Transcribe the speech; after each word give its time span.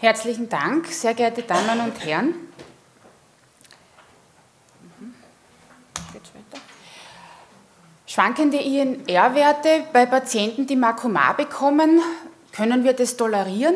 Herzlichen 0.00 0.48
Dank, 0.48 0.86
sehr 0.86 1.12
geehrte 1.12 1.42
Damen 1.42 1.78
und 1.78 2.02
Herren. 2.02 2.34
Schwankende 8.06 8.56
INR-Werte 8.56 9.84
bei 9.92 10.06
Patienten, 10.06 10.66
die 10.66 10.76
Makoma 10.76 11.34
bekommen, 11.34 12.00
können 12.50 12.82
wir 12.82 12.94
das 12.94 13.18
tolerieren? 13.18 13.74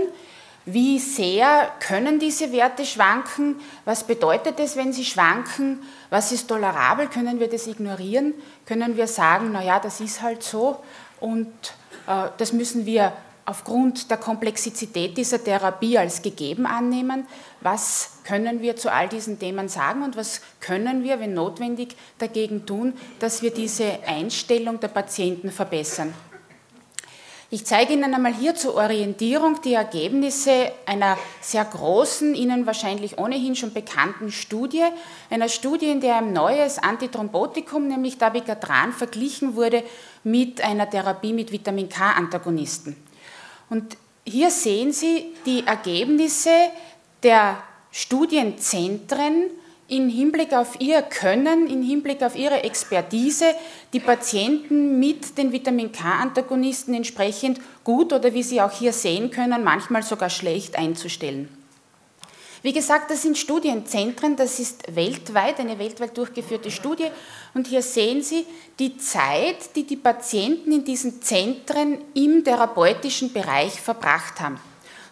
Wie 0.65 0.99
sehr 0.99 1.71
können 1.79 2.19
diese 2.19 2.53
Werte 2.53 2.87
schwanken? 2.87 3.61
Was 3.85 4.05
bedeutet 4.05 4.59
es, 4.61 4.77
wenn 4.77 4.95
sie 4.95 5.05
schwanken? 5.05 5.83
Was 6.09 6.33
ist 6.33 6.49
tolerabel? 6.49 7.09
Können 7.09 7.39
wir 7.39 7.51
das 7.51 7.67
ignorieren? 7.67 8.33
Können 8.65 8.97
wir 8.97 9.09
sagen, 9.09 9.53
naja, 9.53 9.79
das 9.79 10.01
ist 10.01 10.23
halt 10.23 10.43
so 10.43 10.83
und 11.21 11.53
äh, 12.07 12.29
das 12.39 12.55
müssen 12.55 12.87
wir 12.87 13.13
aufgrund 13.47 14.11
der 14.11 14.17
Komplexität 14.17 15.17
dieser 15.17 15.43
Therapie 15.43 15.99
als 15.99 16.23
gegeben 16.23 16.67
annehmen. 16.67 17.27
Was 17.61 18.19
können 18.25 18.63
wir 18.63 18.77
zu 18.77 18.91
all 18.91 19.09
diesen 19.09 19.39
Themen 19.39 19.69
sagen 19.69 20.03
und 20.03 20.17
was 20.17 20.41
können 20.61 21.05
wir, 21.05 21.21
wenn 21.21 21.35
notwendig, 21.35 21.97
dagegen 22.19 22.67
tun, 22.67 22.95
dass 23.19 23.43
wir 23.43 23.53
diese 23.53 23.99
Einstellung 24.07 24.81
der 24.81 24.89
Patienten 24.89 25.51
verbessern? 25.51 26.15
Ich 27.55 27.65
zeige 27.67 27.93
Ihnen 27.93 28.13
einmal 28.13 28.35
hier 28.35 28.57
zur 28.57 28.75
Orientierung 28.75 29.61
die 29.63 29.75
Ergebnisse 29.75 30.73
einer 30.87 31.17
sehr 31.41 31.65
großen, 31.65 32.35
Ihnen 32.35 32.67
wahrscheinlich 32.67 33.17
ohnehin 33.17 33.55
schon 33.55 33.73
bekannten 33.73 34.33
Studie, 34.33 34.83
einer 35.31 35.49
Studie, 35.49 35.91
in 35.91 36.01
der 36.01 36.17
ein 36.17 36.33
neues 36.33 36.79
Antithrombotikum, 36.79 37.87
nämlich 37.87 38.19
Dabigatran, 38.19 38.93
verglichen 38.93 39.55
wurde 39.55 39.85
mit 40.25 40.63
einer 40.63 40.91
Therapie 40.91 41.33
mit 41.33 41.53
Vitamin 41.53 41.89
K-Antagonisten. 41.89 42.97
Und 43.71 43.97
hier 44.27 44.51
sehen 44.51 44.93
Sie 44.93 45.27
die 45.47 45.67
Ergebnisse 45.67 46.51
der 47.23 47.63
Studienzentren 47.91 49.51
im 49.89 50.09
Hinblick 50.09 50.53
auf 50.53 50.81
ihr 50.81 51.03
Können, 51.03 51.69
im 51.69 51.83
Hinblick 51.83 52.23
auf 52.23 52.37
ihre 52.37 52.65
Expertise, 52.65 53.55
die 53.93 54.01
Patienten 54.01 54.99
mit 54.99 55.37
den 55.37 55.53
Vitamin 55.53 55.93
K-Antagonisten 55.93 56.95
entsprechend 56.95 57.61
gut 57.85 58.13
oder 58.13 58.33
wie 58.33 58.43
Sie 58.43 58.61
auch 58.63 58.73
hier 58.73 58.93
sehen 58.93 59.31
können, 59.31 59.63
manchmal 59.63 60.03
sogar 60.03 60.31
schlecht 60.31 60.77
einzustellen. 60.77 61.49
Wie 62.65 62.73
gesagt, 62.73 63.11
das 63.11 63.21
sind 63.21 63.37
Studienzentren, 63.37 64.37
das 64.37 64.59
ist 64.59 64.97
weltweit, 64.97 65.61
eine 65.61 65.79
weltweit 65.79 66.17
durchgeführte 66.17 66.71
Studie. 66.71 67.09
Und 67.53 67.67
hier 67.67 67.83
sehen 67.83 68.23
Sie 68.23 68.47
die 68.79 68.97
Zeit, 68.97 69.77
die 69.77 69.85
die 69.85 69.99
Patienten 69.99 70.73
in 70.73 70.83
diesen 70.83 71.21
Zentren 71.21 71.99
im 72.15 72.43
therapeutischen 72.43 73.35
Bereich 73.35 73.79
verbracht 73.79 74.41
haben. 74.41 74.59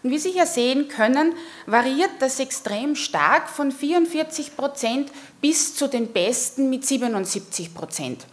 Und 0.01 0.09
wie 0.09 0.17
Sie 0.17 0.31
hier 0.31 0.47
sehen 0.47 0.87
können, 0.87 1.35
variiert 1.67 2.09
das 2.17 2.39
extrem 2.39 2.95
stark 2.95 3.47
von 3.47 3.71
44 3.71 4.57
Prozent 4.57 5.11
bis 5.39 5.75
zu 5.75 5.87
den 5.87 6.07
Besten 6.07 6.71
mit 6.71 6.87
77 6.87 7.75
Prozent. 7.75 8.25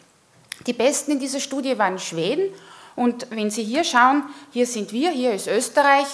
Die 0.67 0.73
Besten 0.73 1.13
in 1.13 1.21
dieser 1.21 1.41
Studie 1.41 1.77
waren 1.77 1.99
Schweden. 1.99 2.55
Und 2.97 3.27
wenn 3.31 3.51
Sie 3.51 3.65
hier 3.65 3.85
schauen, 3.85 4.23
hier 4.51 4.67
sind 4.67 4.95
wir, 4.95 5.11
hier 5.11 5.35
ist 5.35 5.47
Österreich, 5.47 6.07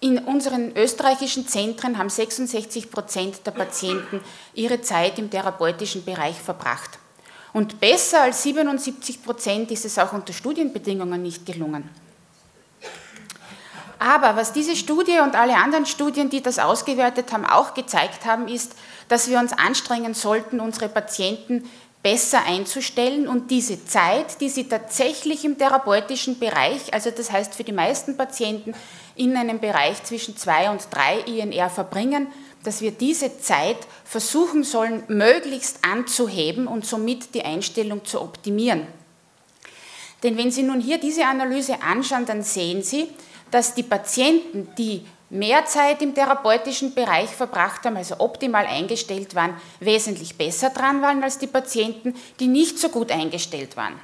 in 0.00 0.18
unseren 0.18 0.74
österreichischen 0.76 1.46
Zentren 1.46 1.98
haben 1.98 2.08
66 2.08 2.90
Prozent 2.90 3.46
der 3.46 3.50
Patienten 3.50 4.20
ihre 4.54 4.80
Zeit 4.80 5.18
im 5.18 5.30
therapeutischen 5.30 6.04
Bereich 6.04 6.36
verbracht. 6.36 6.98
Und 7.52 7.80
besser 7.80 8.22
als 8.22 8.42
77 8.42 9.22
Prozent 9.22 9.70
ist 9.70 9.84
es 9.84 9.98
auch 9.98 10.12
unter 10.12 10.32
Studienbedingungen 10.32 11.20
nicht 11.20 11.44
gelungen. 11.44 11.88
Aber 13.98 14.34
was 14.34 14.54
diese 14.54 14.74
Studie 14.76 15.18
und 15.20 15.34
alle 15.34 15.56
anderen 15.56 15.84
Studien, 15.84 16.30
die 16.30 16.40
das 16.40 16.58
ausgewertet 16.58 17.32
haben, 17.32 17.44
auch 17.44 17.74
gezeigt 17.74 18.24
haben, 18.24 18.48
ist, 18.48 18.74
dass 19.08 19.28
wir 19.28 19.38
uns 19.38 19.52
anstrengen 19.52 20.14
sollten, 20.14 20.60
unsere 20.60 20.88
Patienten 20.88 21.68
besser 22.02 22.44
einzustellen 22.46 23.28
und 23.28 23.50
diese 23.50 23.84
Zeit, 23.84 24.40
die 24.40 24.48
sie 24.48 24.68
tatsächlich 24.68 25.44
im 25.44 25.58
therapeutischen 25.58 26.38
Bereich, 26.38 26.92
also 26.94 27.10
das 27.10 27.30
heißt 27.30 27.54
für 27.54 27.64
die 27.64 27.72
meisten 27.72 28.16
Patienten 28.16 28.74
in 29.16 29.36
einem 29.36 29.60
Bereich 29.60 30.02
zwischen 30.04 30.36
zwei 30.36 30.70
und 30.70 30.88
drei 30.90 31.20
INR 31.20 31.68
verbringen, 31.68 32.28
dass 32.64 32.80
wir 32.80 32.92
diese 32.92 33.38
Zeit 33.38 33.78
versuchen 34.04 34.64
sollen, 34.64 35.02
möglichst 35.08 35.84
anzuheben 35.84 36.66
und 36.66 36.86
somit 36.86 37.34
die 37.34 37.44
Einstellung 37.44 38.04
zu 38.04 38.20
optimieren. 38.20 38.86
Denn 40.22 40.36
wenn 40.36 40.50
Sie 40.50 40.62
nun 40.62 40.80
hier 40.80 40.98
diese 40.98 41.24
Analyse 41.24 41.82
anschauen, 41.82 42.26
dann 42.26 42.42
sehen 42.42 42.82
Sie, 42.82 43.08
dass 43.50 43.74
die 43.74 43.82
Patienten, 43.82 44.68
die 44.76 45.04
mehr 45.30 45.64
Zeit 45.64 46.02
im 46.02 46.14
therapeutischen 46.14 46.94
Bereich 46.94 47.30
verbracht 47.30 47.84
haben, 47.84 47.96
also 47.96 48.16
optimal 48.18 48.66
eingestellt 48.66 49.34
waren, 49.34 49.54
wesentlich 49.78 50.36
besser 50.36 50.70
dran 50.70 51.00
waren 51.02 51.22
als 51.22 51.38
die 51.38 51.46
Patienten, 51.46 52.14
die 52.38 52.48
nicht 52.48 52.78
so 52.78 52.88
gut 52.88 53.10
eingestellt 53.10 53.76
waren. 53.76 53.94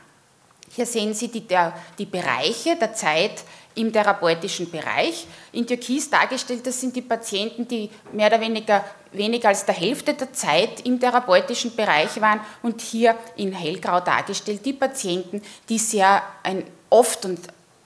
Hier 0.75 0.87
sehen 0.87 1.15
Sie 1.15 1.29
die, 1.29 1.47
der, 1.47 1.73
die 1.99 2.07
Bereiche 2.07 2.77
der 2.77 2.95
Zeit 2.95 3.45
im 3.75 3.93
therapeutischen 3.93 4.71
Bereich. 4.71 5.27
In 5.53 5.67
Türkis 5.67 6.09
dargestellt, 6.11 6.67
das 6.67 6.81
sind 6.81 6.97
die 6.97 7.03
Patienten, 7.03 7.69
die 7.69 7.91
mehr 8.13 8.29
oder 8.29 8.41
weniger 8.41 8.85
weniger 9.17 9.49
als 9.49 9.65
der 9.65 9.75
Hälfte 9.75 10.15
der 10.15 10.33
Zeit 10.33 10.81
im 10.85 11.01
therapeutischen 11.01 11.75
Bereich 11.75 12.21
waren 12.21 12.41
und 12.63 12.81
hier 12.81 13.17
in 13.37 13.53
hellgrau 13.53 14.01
dargestellt 14.01 14.65
die 14.65 14.73
Patienten, 14.73 15.43
die 15.69 15.79
sehr 15.79 16.23
ein, 16.43 16.65
oft 16.91 17.25
und 17.25 17.41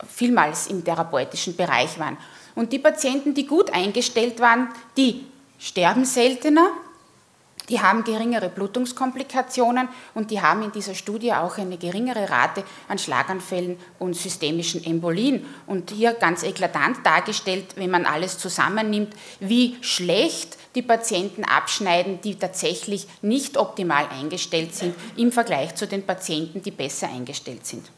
vielmals 0.09 0.67
im 0.69 0.85
therapeutischen 0.85 1.57
Bereich 1.57 1.99
waren. 1.99 2.17
Und 2.55 2.73
die 2.73 2.79
Patienten, 2.79 3.35
die 3.35 3.47
gut 3.47 3.73
eingestellt 3.73 4.41
waren, 4.41 4.69
die 4.97 5.27
sterben 5.59 6.05
seltener, 6.05 6.71
die 7.71 7.81
haben 7.81 8.03
geringere 8.03 8.49
Blutungskomplikationen 8.49 9.89
und 10.15 10.33
die 10.33 10.43
haben 10.43 10.65
in 10.65 10.73
dieser 10.73 10.95
Studie 10.95 11.33
auch 11.33 11.57
eine 11.57 11.79
geringere 11.79 12.29
Rate 12.29 12.65
an 12.89 12.99
Schlaganfällen 12.99 13.79
und 14.01 14.17
systemischen 14.17 14.85
Embolien. 14.85 15.47
Und 15.69 15.93
hier 15.93 16.15
ganz 16.15 16.43
eklatant 16.43 17.07
dargestellt, 17.07 17.77
wenn 17.77 17.91
man 17.91 18.07
alles 18.07 18.39
zusammennimmt, 18.39 19.15
wie 19.39 19.77
schlecht 19.83 20.59
die 20.75 20.83
Patienten 20.83 21.45
abschneiden, 21.45 22.21
die 22.21 22.35
tatsächlich 22.35 23.07
nicht 23.23 23.57
optimal 23.57 24.09
eingestellt 24.09 24.75
sind 24.75 24.97
im 25.17 25.31
Vergleich 25.31 25.77
zu 25.77 25.87
den 25.87 26.05
Patienten, 26.05 26.63
die 26.63 26.73
besser 26.73 27.09
eingestellt 27.09 27.67
sind. 27.67 27.89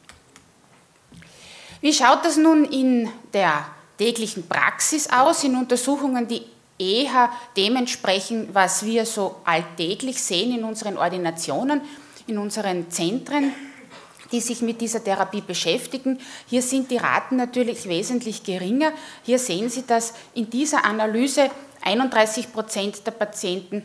Wie 1.81 1.95
schaut 1.95 2.25
das 2.27 2.37
nun 2.37 2.67
in 2.67 3.09
der 3.33 3.67
täglichen 3.99 4.49
Praxis 4.49 5.09
aus, 5.11 5.45
in 5.45 5.57
Untersuchungen, 5.57 6.29
die 6.29 6.43
eher 6.79 7.31
dementsprechend, 7.57 8.55
was 8.55 8.85
wir 8.85 9.07
so 9.07 9.37
alltäglich 9.45 10.23
sehen 10.23 10.57
in 10.57 10.65
unseren 10.65 10.99
Ordinationen, 10.99 11.81
in 12.27 12.39
unseren 12.39 12.91
Zentren, 12.91 13.53
die 14.33 14.41
sich 14.41 14.63
mit 14.63 14.81
dieser 14.81 15.05
Therapie 15.05 15.43
beschäftigen. 15.43 16.19
Hier 16.47 16.63
sind 16.63 16.91
die 16.91 16.97
Raten 16.97 17.37
natürlich 17.37 17.87
wesentlich 17.87 18.43
geringer. 18.43 18.93
Hier 19.23 19.39
sehen 19.39 19.69
Sie, 19.69 19.87
dass 19.87 20.15
in 20.35 20.49
dieser 20.49 20.85
Analyse 20.85 21.51
31 21.83 22.53
Prozent 22.53 23.07
der 23.07 23.13
Patienten 23.13 23.85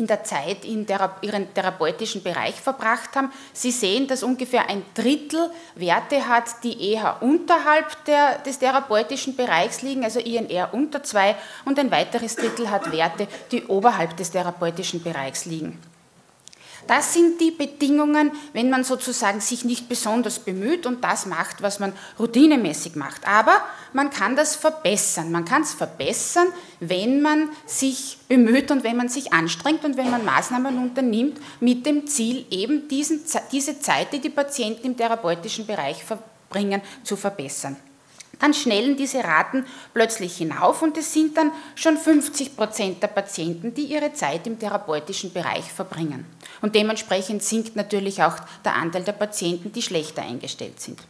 in 0.00 0.06
der 0.06 0.24
Zeit 0.24 0.64
in 0.64 0.86
ihren 1.22 1.54
therapeutischen 1.54 2.22
Bereich 2.22 2.54
verbracht 2.54 3.14
haben. 3.14 3.30
Sie 3.52 3.70
sehen, 3.70 4.08
dass 4.08 4.22
ungefähr 4.22 4.68
ein 4.68 4.82
Drittel 4.94 5.50
Werte 5.76 6.26
hat, 6.26 6.64
die 6.64 6.92
eher 6.92 7.22
unterhalb 7.22 8.04
der, 8.06 8.38
des 8.38 8.58
therapeutischen 8.58 9.36
Bereichs 9.36 9.82
liegen, 9.82 10.02
also 10.02 10.18
INR 10.18 10.70
unter 10.72 11.02
2, 11.02 11.36
und 11.66 11.78
ein 11.78 11.90
weiteres 11.90 12.34
Drittel 12.34 12.70
hat 12.70 12.90
Werte, 12.90 13.28
die 13.52 13.64
oberhalb 13.66 14.16
des 14.16 14.30
therapeutischen 14.30 15.02
Bereichs 15.02 15.44
liegen. 15.44 15.78
Das 16.90 17.14
sind 17.14 17.40
die 17.40 17.52
Bedingungen, 17.52 18.32
wenn 18.52 18.68
man 18.68 18.82
sozusagen 18.82 19.40
sich 19.40 19.64
nicht 19.64 19.88
besonders 19.88 20.40
bemüht 20.40 20.86
und 20.86 21.04
das 21.04 21.24
macht, 21.24 21.62
was 21.62 21.78
man 21.78 21.92
routinemäßig 22.18 22.96
macht. 22.96 23.28
Aber 23.28 23.62
man 23.92 24.10
kann 24.10 24.34
das 24.34 24.56
verbessern. 24.56 25.30
Man 25.30 25.44
kann 25.44 25.62
es 25.62 25.72
verbessern, 25.72 26.48
wenn 26.80 27.22
man 27.22 27.48
sich 27.64 28.18
bemüht 28.26 28.72
und 28.72 28.82
wenn 28.82 28.96
man 28.96 29.08
sich 29.08 29.32
anstrengt 29.32 29.84
und 29.84 29.96
wenn 29.96 30.10
man 30.10 30.24
Maßnahmen 30.24 30.78
unternimmt 30.78 31.38
mit 31.60 31.86
dem 31.86 32.08
Ziel, 32.08 32.44
eben 32.50 32.88
diesen, 32.88 33.20
diese 33.52 33.78
Zeit, 33.78 34.12
die 34.12 34.18
die 34.18 34.28
Patienten 34.28 34.84
im 34.84 34.96
therapeutischen 34.96 35.68
Bereich 35.68 36.02
verbringen, 36.02 36.82
zu 37.04 37.14
verbessern 37.14 37.76
dann 38.40 38.54
schnellen 38.54 38.96
diese 38.96 39.22
Raten 39.22 39.66
plötzlich 39.94 40.36
hinauf 40.36 40.82
und 40.82 40.96
es 40.96 41.12
sind 41.12 41.36
dann 41.36 41.52
schon 41.74 41.96
50 41.96 42.56
Prozent 42.56 43.02
der 43.02 43.08
Patienten, 43.08 43.74
die 43.74 43.84
ihre 43.84 44.12
Zeit 44.12 44.46
im 44.46 44.58
therapeutischen 44.58 45.32
Bereich 45.32 45.64
verbringen. 45.64 46.26
Und 46.60 46.74
dementsprechend 46.74 47.42
sinkt 47.42 47.76
natürlich 47.76 48.22
auch 48.22 48.36
der 48.64 48.74
Anteil 48.74 49.04
der 49.04 49.12
Patienten, 49.12 49.72
die 49.72 49.82
schlechter 49.82 50.22
eingestellt 50.22 50.80
sind. 50.80 51.00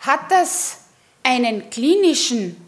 Hat 0.00 0.30
das 0.30 0.80
einen 1.22 1.70
klinischen 1.70 2.67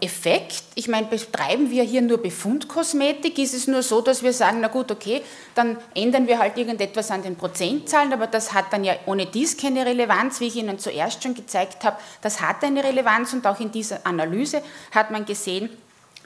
Effekt? 0.00 0.62
Ich 0.74 0.88
meine, 0.88 1.06
betreiben 1.06 1.70
wir 1.70 1.82
hier 1.82 2.02
nur 2.02 2.18
Befundkosmetik? 2.18 3.38
Ist 3.38 3.54
es 3.54 3.66
nur 3.66 3.82
so, 3.82 4.00
dass 4.00 4.22
wir 4.22 4.32
sagen, 4.32 4.60
na 4.60 4.68
gut, 4.68 4.90
okay, 4.90 5.22
dann 5.54 5.78
ändern 5.94 6.26
wir 6.26 6.38
halt 6.38 6.56
irgendetwas 6.56 7.10
an 7.10 7.22
den 7.22 7.36
Prozentzahlen, 7.36 8.12
aber 8.12 8.26
das 8.26 8.52
hat 8.52 8.72
dann 8.72 8.84
ja 8.84 8.94
ohne 9.06 9.26
dies 9.26 9.56
keine 9.56 9.86
Relevanz, 9.86 10.40
wie 10.40 10.46
ich 10.46 10.56
Ihnen 10.56 10.78
zuerst 10.78 11.22
schon 11.22 11.34
gezeigt 11.34 11.84
habe. 11.84 11.96
Das 12.20 12.40
hat 12.40 12.62
eine 12.62 12.84
Relevanz 12.84 13.32
und 13.32 13.46
auch 13.46 13.60
in 13.60 13.72
dieser 13.72 14.06
Analyse 14.06 14.62
hat 14.92 15.10
man 15.10 15.24
gesehen, 15.24 15.70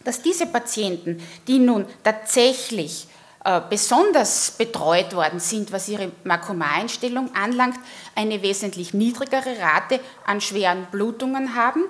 dass 0.04 0.22
diese 0.22 0.46
Patienten, 0.46 1.22
die 1.46 1.58
nun 1.58 1.86
tatsächlich 2.02 3.08
äh, 3.44 3.60
besonders 3.68 4.52
betreut 4.52 5.14
worden 5.14 5.40
sind, 5.40 5.70
was 5.72 5.88
ihre 5.88 6.10
Makoma-Einstellung 6.24 7.34
anlangt, 7.34 7.78
eine 8.14 8.42
wesentlich 8.42 8.94
niedrigere 8.94 9.58
Rate 9.60 10.00
an 10.26 10.40
schweren 10.40 10.86
Blutungen 10.90 11.54
haben 11.54 11.84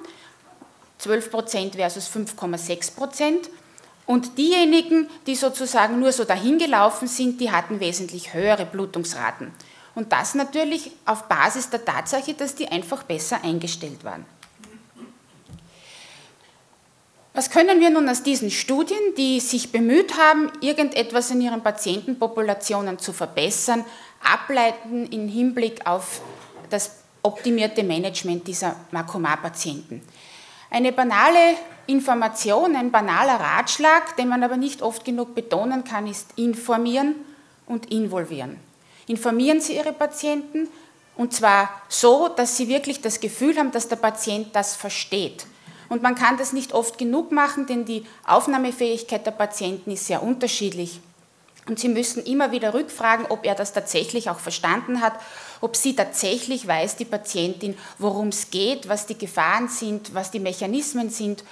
12% 1.00 1.76
versus 1.76 2.08
5,6% 2.08 3.48
Und 4.06 4.38
diejenigen, 4.38 5.08
die 5.26 5.34
sozusagen 5.34 6.00
nur 6.00 6.12
so 6.12 6.24
dahingelaufen 6.24 7.08
sind, 7.08 7.40
die 7.42 7.50
hatten 7.50 7.78
wesentlich 7.78 8.32
höhere 8.32 8.64
Blutungsraten. 8.64 9.52
Und 9.94 10.12
das 10.12 10.34
natürlich 10.34 10.92
auf 11.04 11.24
Basis 11.24 11.68
der 11.68 11.84
Tatsache, 11.84 12.32
dass 12.32 12.54
die 12.54 12.68
einfach 12.68 13.02
besser 13.02 13.44
eingestellt 13.44 14.04
waren. 14.04 14.24
Was 17.34 17.50
können 17.50 17.80
wir 17.80 17.90
nun 17.90 18.08
aus 18.08 18.22
diesen 18.22 18.50
Studien, 18.50 18.98
die 19.16 19.40
sich 19.40 19.70
bemüht 19.70 20.16
haben, 20.16 20.50
irgendetwas 20.60 21.30
in 21.30 21.40
ihren 21.40 21.62
Patientenpopulationen 21.62 22.98
zu 22.98 23.12
verbessern, 23.12 23.84
ableiten 24.24 25.06
im 25.12 25.28
Hinblick 25.28 25.86
auf 25.86 26.20
das 26.70 26.92
optimierte 27.22 27.82
Management 27.82 28.48
dieser 28.48 28.74
Makoma-Patienten? 28.90 30.02
Eine 30.70 30.92
banale 30.92 31.56
Information, 31.86 32.76
ein 32.76 32.90
banaler 32.90 33.40
Ratschlag, 33.40 34.16
den 34.16 34.28
man 34.28 34.42
aber 34.42 34.56
nicht 34.56 34.82
oft 34.82 35.04
genug 35.04 35.34
betonen 35.34 35.84
kann, 35.84 36.06
ist 36.06 36.26
informieren 36.36 37.14
und 37.66 37.90
involvieren. 37.90 38.58
Informieren 39.06 39.60
Sie 39.60 39.76
Ihre 39.76 39.94
Patienten 39.94 40.68
und 41.16 41.32
zwar 41.32 41.70
so, 41.88 42.28
dass 42.28 42.56
Sie 42.56 42.68
wirklich 42.68 43.00
das 43.00 43.20
Gefühl 43.20 43.56
haben, 43.56 43.72
dass 43.72 43.88
der 43.88 43.96
Patient 43.96 44.54
das 44.54 44.76
versteht. 44.76 45.46
Und 45.88 46.02
man 46.02 46.14
kann 46.14 46.36
das 46.36 46.52
nicht 46.52 46.72
oft 46.74 46.98
genug 46.98 47.32
machen, 47.32 47.66
denn 47.66 47.86
die 47.86 48.04
Aufnahmefähigkeit 48.26 49.24
der 49.24 49.30
Patienten 49.30 49.90
ist 49.90 50.06
sehr 50.06 50.22
unterschiedlich. 50.22 51.00
Und 51.66 51.78
Sie 51.78 51.88
müssen 51.88 52.22
immer 52.24 52.52
wieder 52.52 52.74
rückfragen, 52.74 53.26
ob 53.28 53.44
er 53.44 53.54
das 53.54 53.72
tatsächlich 53.72 54.30
auch 54.30 54.38
verstanden 54.38 55.00
hat, 55.00 55.14
ob 55.60 55.76
sie 55.76 55.94
tatsächlich 55.94 56.66
weiß, 56.66 56.96
die 56.96 57.04
Patientin, 57.04 57.76
worum 57.98 58.28
es 58.28 58.50
geht, 58.50 58.88
was 58.88 59.06
die 59.06 59.18
Gefahren 59.18 59.68
sind, 59.68 60.14
was 60.14 60.30
die 60.30 60.40
Mechanismen 60.40 61.10
sind 61.10 61.44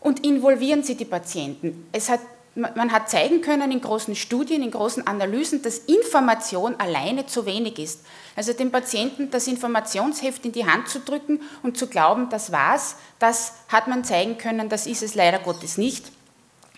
und 0.00 0.24
involvieren 0.24 0.82
Sie 0.82 0.94
die 0.94 1.04
Patienten. 1.04 1.88
Es 1.92 2.08
hat, 2.08 2.20
man 2.54 2.92
hat 2.92 3.10
zeigen 3.10 3.40
können 3.40 3.72
in 3.72 3.80
großen 3.80 4.14
Studien, 4.14 4.62
in 4.62 4.70
großen 4.70 5.06
Analysen, 5.06 5.62
dass 5.62 5.78
Information 5.78 6.76
alleine 6.78 7.26
zu 7.26 7.46
wenig 7.46 7.78
ist. 7.78 8.04
Also 8.36 8.52
dem 8.52 8.70
Patienten 8.70 9.30
das 9.30 9.46
Informationsheft 9.46 10.44
in 10.44 10.52
die 10.52 10.66
Hand 10.66 10.88
zu 10.88 11.00
drücken 11.00 11.40
und 11.62 11.76
zu 11.76 11.88
glauben, 11.88 12.28
das 12.30 12.52
war's, 12.52 12.96
das 13.18 13.54
hat 13.68 13.88
man 13.88 14.04
zeigen 14.04 14.38
können, 14.38 14.68
das 14.68 14.86
ist 14.86 15.02
es 15.02 15.14
leider 15.14 15.40
Gottes 15.40 15.78
nicht. 15.78 16.12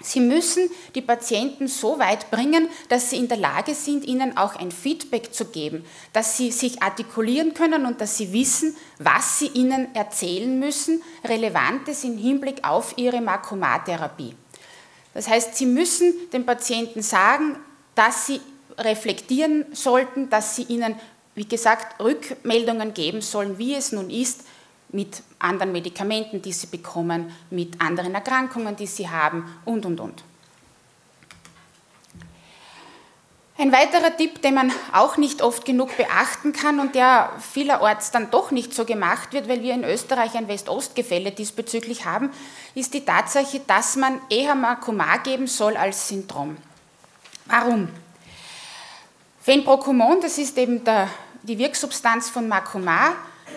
Sie 0.03 0.21
müssen 0.21 0.71
die 0.95 1.03
Patienten 1.03 1.69
so 1.69 1.99
weit 1.99 2.31
bringen, 2.31 2.69
dass 2.89 3.11
sie 3.11 3.17
in 3.17 3.29
der 3.29 3.37
Lage 3.37 3.75
sind, 3.75 4.05
ihnen 4.05 4.37
auch 4.37 4.57
ein 4.57 4.71
Feedback 4.71 5.35
zu 5.35 5.47
geben, 5.47 5.85
dass 6.13 6.37
sie 6.37 6.51
sich 6.51 6.83
artikulieren 6.83 7.55
können 7.55 7.87
und 7.87 8.01
dass 8.01 8.17
sie 8.17 8.33
wissen, 8.33 8.77
was 8.99 9.39
sie 9.39 9.49
ihnen 9.49 9.95
erzählen 9.95 10.59
müssen, 10.59 11.03
Relevantes 11.25 12.05
im 12.05 12.17
Hinblick 12.17 12.65
auf 12.65 12.95
ihre 12.97 13.21
Makomatherapie. 13.21 14.35
Das 15.15 15.29
heißt, 15.29 15.57
sie 15.57 15.67
müssen 15.67 16.15
den 16.33 16.47
Patienten 16.47 17.03
sagen, 17.03 17.57
dass 17.95 18.27
sie 18.27 18.41
reflektieren 18.79 19.67
sollten, 19.73 20.31
dass 20.31 20.57
sie 20.57 20.63
ihnen, 20.63 20.95
wie 21.35 21.47
gesagt, 21.47 22.01
Rückmeldungen 22.01 22.95
geben 22.95 23.21
sollen, 23.21 23.59
wie 23.59 23.75
es 23.75 23.93
nun 23.93 24.09
ist, 24.09 24.45
mit 24.93 25.23
anderen 25.39 25.73
Medikamenten, 25.73 26.43
die 26.43 26.53
sie 26.53 26.67
bekommen, 26.67 27.35
mit 27.51 27.81
anderen 27.81 28.15
Erkrankungen, 28.15 28.77
die 28.77 28.87
sie 28.87 29.09
haben 29.09 29.45
und, 29.65 29.87
und, 29.87 30.01
und. 30.01 30.25
Ein 33.61 33.73
weiterer 33.73 34.17
Tipp, 34.17 34.41
den 34.41 34.55
man 34.55 34.73
auch 34.91 35.19
nicht 35.19 35.43
oft 35.43 35.67
genug 35.67 35.95
beachten 35.99 36.55
kann 36.55 36.81
und 36.81 36.95
der 36.95 37.31
vielerorts 37.53 38.11
dann 38.11 38.31
doch 38.31 38.53
nicht 38.53 38.73
so 38.73 38.87
gemacht 38.87 39.35
wird, 39.35 39.51
weil 39.51 39.63
wir 39.63 39.75
in 39.75 39.85
Österreich 39.85 40.35
ein 40.35 40.49
West-Ost-Gefälle 40.49 41.31
diesbezüglich 41.31 42.07
haben, 42.07 42.31
ist 42.75 42.95
die 42.95 43.05
Tatsache, 43.05 43.61
dass 43.67 43.97
man 43.97 44.19
eher 44.31 44.55
Makoma 44.55 45.19
geben 45.19 45.47
soll 45.47 45.77
als 45.77 46.09
Syndrom. 46.09 46.57
Warum? 47.45 47.91
Fenprocumon, 49.43 50.23
das 50.23 50.39
ist 50.39 50.57
eben 50.57 50.83
der, 50.83 51.09
die 51.43 51.59
Wirksubstanz 51.59 52.31
von 52.31 52.49
Makoma, 52.49 53.13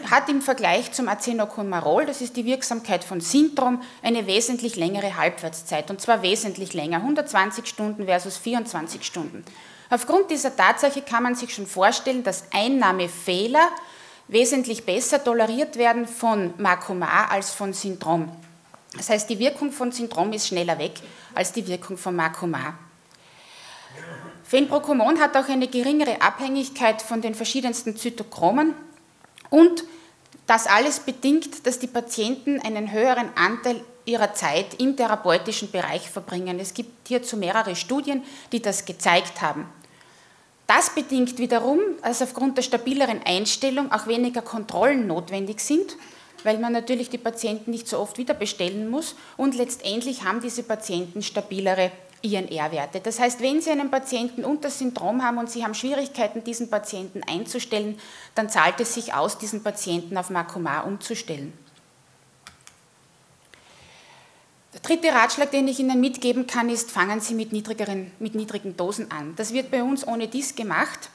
hat 0.10 0.30
im 0.30 0.42
Vergleich 0.42 0.92
zum 0.92 1.08
Acenocomarol, 1.08 2.06
das 2.06 2.22
ist 2.22 2.36
die 2.36 2.46
Wirksamkeit 2.46 3.04
von 3.04 3.22
Sintrom, 3.22 3.82
eine 4.02 4.28
wesentlich 4.28 4.76
längere 4.76 5.18
Halbwertszeit 5.18 5.90
und 5.90 6.02
zwar 6.02 6.22
wesentlich 6.22 6.74
länger, 6.74 6.98
120 6.98 7.68
Stunden 7.68 8.06
versus 8.06 8.38
24 8.38 9.04
Stunden. 9.04 9.44
Aufgrund 9.90 10.32
dieser 10.32 10.56
Tatsache 10.56 11.02
kann 11.02 11.24
man 11.24 11.36
sich 11.36 11.54
schon 11.54 11.68
vorstellen, 11.68 12.24
dass 12.24 12.46
Einnahmefehler 12.52 13.70
wesentlich 14.28 14.86
besser 14.86 15.24
toleriert 15.24 15.78
werden 15.78 16.08
von 16.08 16.54
Makoma 16.58 17.26
als 17.30 17.52
von 17.52 17.74
Syndrom. 17.74 18.30
Das 18.96 19.10
heißt, 19.10 19.30
die 19.30 19.40
Wirkung 19.40 19.72
von 19.72 19.92
Syndrom 19.92 20.34
ist 20.34 20.48
schneller 20.48 20.78
weg 20.80 20.94
als 21.36 21.52
die 21.52 21.68
Wirkung 21.68 21.98
von 21.98 22.16
Makoma. 22.16 22.76
Fenprocomon 24.44 25.20
hat 25.20 25.36
auch 25.36 25.50
eine 25.50 25.68
geringere 25.68 26.22
Abhängigkeit 26.22 27.02
von 27.02 27.22
den 27.22 27.34
verschiedensten 27.34 27.98
Zytochromen 27.98 28.76
und 29.54 29.84
das 30.48 30.66
alles 30.66 31.00
bedingt, 31.00 31.68
dass 31.68 31.78
die 31.78 31.86
Patienten 31.86 32.60
einen 32.60 32.92
höheren 32.92 33.30
Anteil 33.36 33.82
ihrer 34.04 34.34
Zeit 34.34 34.82
im 34.82 34.98
therapeutischen 34.98 35.70
Bereich 35.70 36.10
verbringen. 36.10 36.60
Es 36.60 36.74
gibt 36.74 37.08
hierzu 37.08 37.38
mehrere 37.38 37.76
Studien, 37.76 38.24
die 38.52 38.64
das 38.64 38.86
gezeigt 38.86 39.44
haben. 39.44 39.68
Das 40.66 40.90
bedingt 40.90 41.38
wiederum, 41.38 41.80
dass 42.02 42.24
aufgrund 42.24 42.58
der 42.58 42.64
stabileren 42.64 43.22
Einstellung 43.24 43.92
auch 43.92 44.08
weniger 44.08 44.42
Kontrollen 44.42 45.06
notwendig 45.06 45.60
sind, 45.60 45.98
weil 46.44 46.58
man 46.58 46.74
natürlich 46.74 47.12
die 47.12 47.20
Patienten 47.20 47.70
nicht 47.70 47.88
so 47.88 48.00
oft 48.00 48.18
wieder 48.18 48.34
bestellen 48.34 48.90
muss 48.90 49.16
und 49.38 49.54
letztendlich 49.54 50.24
haben 50.24 50.42
diese 50.42 50.64
Patienten 50.64 51.22
stabilere 51.22 51.92
INR-Werte. 52.24 53.02
Das 53.02 53.20
heißt, 53.20 53.42
wenn 53.42 53.62
Sie 53.62 53.70
einen 53.70 53.92
Patienten 53.92 54.46
unter 54.46 54.70
Syndrom 54.70 55.22
haben 55.24 55.38
und 55.38 55.52
Sie 55.52 55.64
haben 55.64 55.76
Schwierigkeiten, 55.76 56.44
diesen 56.44 56.70
Patienten 56.70 57.22
einzustellen, 57.24 58.00
dann 58.34 58.50
zahlt 58.50 58.80
es 58.80 58.94
sich 58.94 59.14
aus, 59.14 59.38
diesen 59.38 59.62
Patienten 59.62 60.18
auf 60.18 60.30
Makoma 60.30 60.82
umzustellen. 60.82 61.54
Der 64.74 64.82
dritte 64.82 65.10
Ratschlag, 65.10 65.52
den 65.52 65.68
ich 65.68 65.80
Ihnen 65.80 66.00
mitgeben 66.00 66.48
kann, 66.48 66.70
ist, 66.70 66.90
fangen 66.90 67.20
Sie 67.20 67.36
mit, 67.36 67.52
niedrigeren, 67.52 68.12
mit 68.20 68.34
niedrigen 68.34 68.76
Dosen 68.76 69.12
an. 69.12 69.36
Das 69.36 69.54
wird 69.54 69.70
bei 69.70 69.84
uns 69.84 70.08
ohne 70.08 70.28
dies 70.28 70.56
gemacht, 70.56 71.10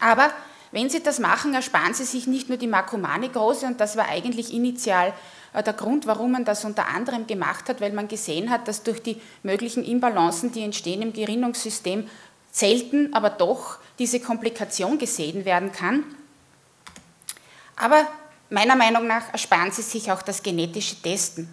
aber 0.00 0.30
wenn 0.72 0.90
Sie 0.90 1.02
das 1.02 1.18
machen, 1.18 1.54
ersparen 1.54 1.94
Sie 1.94 2.04
sich 2.04 2.26
nicht 2.26 2.48
nur 2.48 2.58
die 2.58 2.66
Makomanegrose, 2.66 3.66
und 3.66 3.80
das 3.80 3.96
war 3.96 4.08
eigentlich 4.08 4.52
initial 4.52 5.12
äh, 5.52 5.62
der 5.62 5.74
Grund, 5.74 6.06
warum 6.06 6.32
man 6.32 6.44
das 6.44 6.64
unter 6.64 6.88
anderem 6.88 7.26
gemacht 7.26 7.68
hat, 7.68 7.80
weil 7.80 7.92
man 7.92 8.08
gesehen 8.08 8.50
hat, 8.50 8.66
dass 8.66 8.82
durch 8.82 9.02
die 9.02 9.20
möglichen 9.42 9.84
Imbalancen, 9.84 10.50
die 10.50 10.62
entstehen 10.62 11.02
im 11.02 11.12
Gerinnungssystem, 11.12 12.08
selten, 12.50 13.14
aber 13.14 13.30
doch 13.30 13.78
diese 13.98 14.20
Komplikation 14.20 14.98
gesehen 14.98 15.44
werden 15.44 15.72
kann. 15.72 16.04
Aber 17.76 18.06
meiner 18.50 18.76
Meinung 18.76 19.06
nach 19.06 19.32
ersparen 19.32 19.72
Sie 19.72 19.82
sich 19.82 20.10
auch 20.10 20.22
das 20.22 20.42
genetische 20.42 20.96
Testen. 20.96 21.48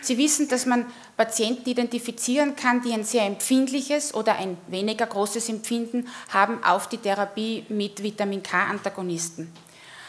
Sie 0.00 0.16
wissen, 0.16 0.48
dass 0.48 0.64
man 0.64 0.86
Patienten 1.18 1.68
identifizieren 1.68 2.54
kann, 2.54 2.80
die 2.80 2.92
ein 2.92 3.02
sehr 3.02 3.24
empfindliches 3.26 4.14
oder 4.14 4.36
ein 4.36 4.56
weniger 4.68 5.04
großes 5.04 5.48
Empfinden 5.48 6.06
haben 6.28 6.62
auf 6.62 6.88
die 6.88 6.96
Therapie 6.96 7.66
mit 7.68 8.00
Vitamin 8.04 8.40
K-Antagonisten. 8.40 9.52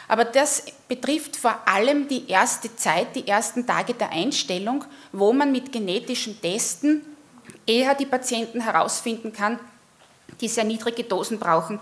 Aber 0.06 0.24
das 0.24 0.64
betrifft 0.86 1.36
vor 1.36 1.56
allem 1.66 2.06
die 2.06 2.28
erste 2.30 2.74
Zeit, 2.76 3.16
die 3.16 3.26
ersten 3.26 3.66
Tage 3.66 3.94
der 3.94 4.10
Einstellung, 4.10 4.84
wo 5.10 5.32
man 5.32 5.50
mit 5.50 5.72
genetischen 5.72 6.40
Testen 6.40 7.02
eher 7.66 7.96
die 7.96 8.06
Patienten 8.06 8.60
herausfinden 8.60 9.32
kann, 9.32 9.58
die 10.40 10.48
sehr 10.48 10.64
niedrige 10.64 11.02
Dosen 11.02 11.40
brauchen 11.40 11.80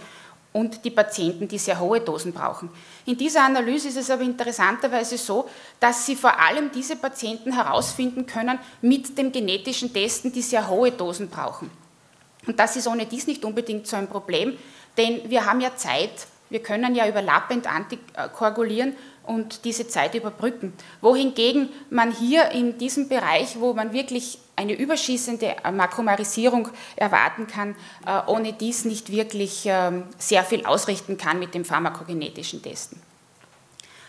und 0.52 0.84
die 0.84 0.90
Patienten, 0.90 1.46
die 1.46 1.58
sehr 1.58 1.78
hohe 1.78 2.00
Dosen 2.00 2.32
brauchen. 2.32 2.70
In 3.06 3.16
dieser 3.16 3.44
Analyse 3.44 3.88
ist 3.88 3.96
es 3.96 4.10
aber 4.10 4.22
interessanterweise 4.22 5.18
so, 5.18 5.48
dass 5.78 6.06
Sie 6.06 6.16
vor 6.16 6.38
allem 6.40 6.70
diese 6.72 6.96
Patienten 6.96 7.52
herausfinden 7.52 8.26
können 8.26 8.58
mit 8.80 9.16
dem 9.18 9.30
genetischen 9.30 9.92
Testen, 9.92 10.32
die 10.32 10.42
sehr 10.42 10.68
hohe 10.68 10.92
Dosen 10.92 11.28
brauchen. 11.28 11.70
Und 12.46 12.58
das 12.58 12.76
ist 12.76 12.86
ohne 12.86 13.06
dies 13.06 13.26
nicht 13.26 13.44
unbedingt 13.44 13.86
so 13.86 13.96
ein 13.96 14.08
Problem, 14.08 14.56
denn 14.96 15.28
wir 15.28 15.44
haben 15.44 15.60
ja 15.60 15.76
Zeit, 15.76 16.26
Wir 16.50 16.62
können 16.62 16.94
ja 16.94 17.08
überlappend 17.08 17.66
antikoagulieren 17.66 18.96
und 19.24 19.64
diese 19.64 19.86
Zeit 19.86 20.14
überbrücken. 20.14 20.72
Wohingegen 21.00 21.68
man 21.90 22.10
hier 22.10 22.50
in 22.50 22.78
diesem 22.78 23.08
Bereich, 23.08 23.60
wo 23.60 23.74
man 23.74 23.92
wirklich 23.92 24.38
eine 24.56 24.72
überschießende 24.72 25.56
Makromarisierung 25.72 26.68
erwarten 26.96 27.46
kann, 27.46 27.76
äh, 28.06 28.20
ohne 28.26 28.52
dies 28.52 28.84
nicht 28.84 29.12
wirklich 29.12 29.62
ähm, 29.66 30.04
sehr 30.18 30.42
viel 30.42 30.66
ausrichten 30.66 31.16
kann 31.16 31.38
mit 31.38 31.54
dem 31.54 31.64
pharmakogenetischen 31.64 32.62
Testen. 32.62 33.00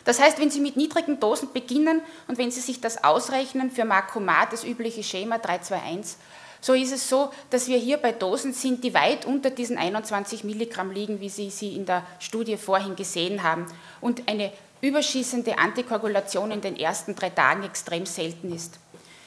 Das 0.05 0.19
heißt, 0.19 0.39
wenn 0.39 0.49
Sie 0.49 0.61
mit 0.61 0.75
niedrigen 0.75 1.19
Dosen 1.19 1.53
beginnen 1.53 2.01
und 2.27 2.39
wenn 2.39 2.49
Sie 2.49 2.61
sich 2.61 2.81
das 2.81 3.03
ausrechnen 3.03 3.69
für 3.69 3.85
Makomat, 3.85 4.51
das 4.53 4.63
übliche 4.63 5.03
Schema 5.03 5.37
321, 5.37 6.17
so 6.61 6.73
ist 6.73 6.91
es 6.91 7.07
so, 7.07 7.31
dass 7.49 7.67
wir 7.67 7.77
hier 7.77 7.97
bei 7.97 8.11
Dosen 8.11 8.53
sind, 8.53 8.83
die 8.83 8.93
weit 8.93 9.25
unter 9.25 9.49
diesen 9.49 9.77
21 9.77 10.43
Milligramm 10.43 10.91
liegen, 10.91 11.21
wie 11.21 11.29
Sie 11.29 11.49
sie 11.49 11.75
in 11.75 11.85
der 11.85 12.05
Studie 12.19 12.57
vorhin 12.57 12.95
gesehen 12.95 13.43
haben. 13.43 13.65
Und 14.01 14.27
eine 14.27 14.51
überschießende 14.81 15.57
Antikoagulation 15.57 16.51
in 16.51 16.61
den 16.61 16.77
ersten 16.77 17.15
drei 17.15 17.29
Tagen 17.29 17.63
extrem 17.63 18.05
selten 18.05 18.53
ist. 18.53 18.79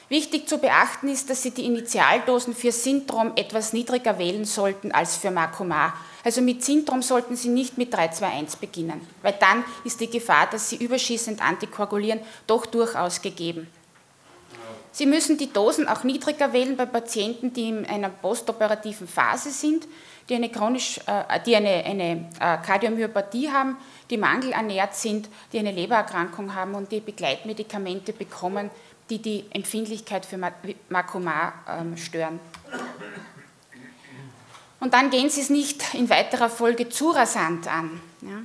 Wichtig 0.09 0.47
zu 0.47 0.59
beachten 0.59 1.07
ist, 1.07 1.29
dass 1.29 1.41
Sie 1.41 1.51
die 1.51 1.65
Initialdosen 1.65 2.53
für 2.53 2.71
Syndrom 2.71 3.31
etwas 3.35 3.73
niedriger 3.73 4.19
wählen 4.19 4.45
sollten 4.45 4.91
als 4.91 5.15
für 5.15 5.31
Makoma. 5.31 5.93
Also 6.23 6.41
mit 6.41 6.63
Syndrom 6.63 7.01
sollten 7.01 7.35
Sie 7.35 7.49
nicht 7.49 7.77
mit 7.77 7.93
321 7.93 8.59
beginnen, 8.59 9.01
weil 9.23 9.33
dann 9.39 9.63
ist 9.83 9.99
die 10.01 10.09
Gefahr, 10.09 10.47
dass 10.51 10.69
Sie 10.69 10.75
überschießend 10.75 11.41
antikoagulieren, 11.41 12.19
doch 12.45 12.65
durchaus 12.65 13.21
gegeben. 13.21 13.67
Sie 14.93 15.07
müssen 15.07 15.39
die 15.39 15.51
Dosen 15.51 15.87
auch 15.87 16.03
niedriger 16.03 16.53
wählen 16.53 16.77
bei 16.77 16.85
Patienten, 16.85 17.51
die 17.51 17.69
in 17.69 17.85
einer 17.87 18.09
postoperativen 18.09 19.07
Phase 19.07 19.49
sind, 19.49 19.87
die 20.29 20.35
eine, 20.35 20.49
chronisch, 20.49 20.99
äh, 21.07 21.39
die 21.43 21.55
eine, 21.55 21.83
eine 21.83 22.29
äh, 22.39 22.57
Kardiomyopathie 22.63 23.51
haben, 23.51 23.75
die 24.11 24.17
mangelernährt 24.17 24.95
sind, 24.95 25.29
die 25.51 25.57
eine 25.57 25.71
Lebererkrankung 25.71 26.53
haben 26.53 26.75
und 26.75 26.91
die 26.91 26.99
Begleitmedikamente 26.99 28.13
bekommen, 28.13 28.69
die 29.09 29.17
die 29.17 29.45
Empfindlichkeit 29.49 30.27
für 30.27 30.37
Makoma 30.89 31.53
ähm, 31.67 31.97
stören. 31.97 32.39
Und 34.79 34.93
dann 34.93 35.09
gehen 35.09 35.31
Sie 35.31 35.41
es 35.41 35.49
nicht 35.49 35.95
in 35.95 36.07
weiterer 36.11 36.49
Folge 36.49 36.89
zu 36.89 37.09
rasant 37.09 37.67
an. 37.67 37.99
Ja. 38.21 38.43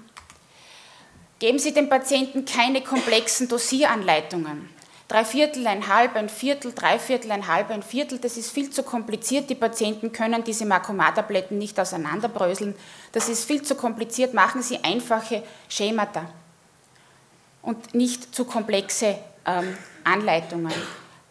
Geben 1.40 1.58
Sie 1.58 1.74
dem 1.74 1.90
Patienten 1.90 2.46
keine 2.46 2.80
komplexen 2.80 3.48
Dosieranleitungen 3.48 4.77
drei 5.08 5.24
Viertel, 5.24 5.66
ein 5.66 5.88
halb, 5.88 6.14
ein 6.16 6.28
Viertel, 6.28 6.72
drei 6.74 6.98
Viertel, 6.98 7.32
ein 7.32 7.48
halb, 7.48 7.70
ein 7.70 7.82
Viertel, 7.82 8.18
das 8.18 8.36
ist 8.36 8.50
viel 8.50 8.70
zu 8.70 8.82
kompliziert. 8.82 9.48
Die 9.50 9.54
Patienten 9.54 10.12
können 10.12 10.44
diese 10.44 10.66
Makomatabletten 10.66 11.58
nicht 11.58 11.80
auseinanderbröseln. 11.80 12.74
Das 13.12 13.28
ist 13.28 13.44
viel 13.44 13.62
zu 13.62 13.74
kompliziert. 13.74 14.34
Machen 14.34 14.62
Sie 14.62 14.84
einfache 14.84 15.42
Schemata 15.68 16.26
und 17.62 17.94
nicht 17.94 18.34
zu 18.34 18.44
komplexe 18.44 19.18
ähm, 19.46 19.76
Anleitungen. 20.04 20.72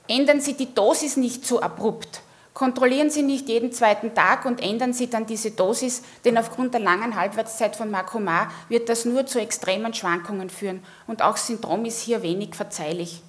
Ändern 0.07 0.41
Sie 0.41 0.53
die 0.53 0.73
Dosis 0.73 1.17
nicht 1.17 1.45
zu 1.45 1.61
abrupt. 1.61 2.21
Kontrollieren 2.53 3.11
Sie 3.11 3.21
nicht 3.21 3.49
jeden 3.49 3.71
zweiten 3.71 4.15
Tag 4.15 4.45
und 4.45 4.63
ändern 4.63 4.91
Sie 4.91 5.07
dann 5.07 5.27
diese 5.27 5.51
Dosis, 5.51 6.01
denn 6.25 6.39
aufgrund 6.39 6.73
der 6.73 6.81
langen 6.81 7.15
Halbwertszeit 7.15 7.75
von 7.75 7.91
Makoma 7.91 8.49
wird 8.67 8.89
das 8.89 9.05
nur 9.05 9.27
zu 9.27 9.39
extremen 9.39 9.93
Schwankungen 9.93 10.49
führen 10.49 10.83
und 11.05 11.21
auch 11.21 11.37
Syndrom 11.37 11.85
ist 11.85 12.01
hier 12.01 12.23
wenig 12.23 12.55
verzeihlich. 12.55 13.21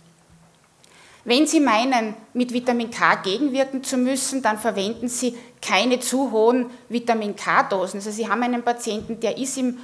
Wenn 1.28 1.46
Sie 1.46 1.60
meinen, 1.60 2.14
mit 2.32 2.54
Vitamin 2.54 2.90
K 2.90 3.16
gegenwirken 3.16 3.84
zu 3.84 3.98
müssen, 3.98 4.40
dann 4.40 4.58
verwenden 4.58 5.08
Sie 5.08 5.36
keine 5.60 6.00
zu 6.00 6.30
hohen 6.30 6.70
Vitamin 6.88 7.36
K-Dosen. 7.36 7.98
Also 7.98 8.10
Sie 8.10 8.26
haben 8.26 8.42
einen 8.42 8.62
Patienten, 8.62 9.20
der 9.20 9.36
ist 9.36 9.58
im 9.58 9.76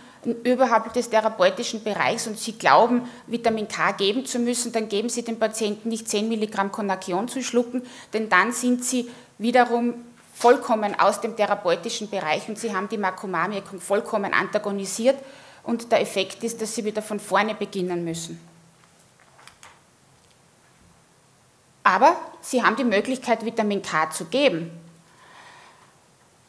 überhalb 0.43 0.91
des 0.95 1.11
therapeutischen 1.11 1.85
Bereichs 1.85 2.27
und 2.27 2.39
Sie 2.39 2.53
glauben, 2.53 3.03
Vitamin 3.27 3.69
K 3.69 3.93
geben 3.93 4.25
zu 4.25 4.39
müssen, 4.39 4.73
dann 4.73 4.89
geben 4.89 5.11
Sie 5.11 5.23
dem 5.23 5.39
Patienten 5.39 5.91
nicht 5.91 6.09
10 6.09 6.31
Milligramm 6.31 6.73
Konakion 6.73 7.29
zu 7.29 7.43
schlucken, 7.43 7.83
denn 8.15 8.31
dann 8.31 8.53
sind 8.53 8.83
Sie 8.83 9.11
wiederum 9.37 9.93
vollkommen 10.33 10.99
aus 10.99 11.21
dem 11.21 11.37
therapeutischen 11.37 12.09
Bereich 12.09 12.49
und 12.49 12.59
Sie 12.59 12.75
haben 12.75 12.89
die 12.89 12.97
Makomar-Wirkung 12.97 13.83
vollkommen 13.83 14.33
antagonisiert 14.33 15.19
und 15.63 15.93
der 15.93 16.01
Effekt 16.01 16.43
ist, 16.43 16.63
dass 16.63 16.75
Sie 16.75 16.87
wieder 16.87 17.03
von 17.03 17.21
vorne 17.21 17.55
beginnen 17.55 18.03
müssen. 18.03 18.54
Aber 21.85 22.17
sie 22.41 22.63
haben 22.63 22.77
die 22.77 22.85
Möglichkeit, 22.85 23.45
Vitamin 23.45 23.83
K 23.83 24.11
zu 24.11 24.25
geben. 24.25 24.71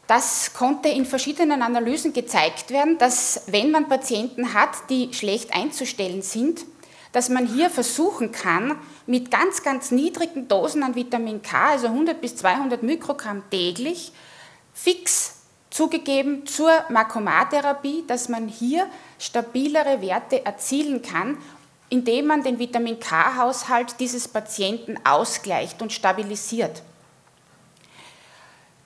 Das 0.06 0.54
konnte 0.54 0.88
in 0.88 1.04
verschiedenen 1.04 1.62
Analysen 1.62 2.12
gezeigt 2.12 2.70
werden, 2.70 2.96
dass 2.98 3.42
wenn 3.48 3.70
man 3.70 3.88
Patienten 3.88 4.54
hat, 4.54 4.70
die 4.88 5.12
schlecht 5.12 5.54
einzustellen 5.54 6.22
sind, 6.22 6.64
dass 7.12 7.28
man 7.28 7.46
hier 7.46 7.70
versuchen 7.70 8.30
kann, 8.30 8.78
mit 9.06 9.30
ganz, 9.30 9.62
ganz 9.62 9.90
niedrigen 9.90 10.48
Dosen 10.48 10.82
an 10.82 10.94
Vitamin 10.94 11.42
K, 11.42 11.70
also 11.70 11.88
100 11.88 12.20
bis 12.20 12.36
200 12.36 12.82
Mikrogramm 12.82 13.42
täglich, 13.50 14.12
fix 14.74 15.36
zugegeben 15.70 16.46
zur 16.46 16.70
Makomatherapie, 16.88 18.04
dass 18.06 18.28
man 18.28 18.48
hier 18.48 18.86
stabilere 19.18 20.00
Werte 20.02 20.44
erzielen 20.44 21.02
kann 21.02 21.38
indem 21.88 22.26
man 22.26 22.42
den 22.42 22.58
Vitamin 22.58 22.98
K-Haushalt 22.98 24.00
dieses 24.00 24.28
Patienten 24.28 24.96
ausgleicht 25.04 25.80
und 25.82 25.92
stabilisiert. 25.92 26.82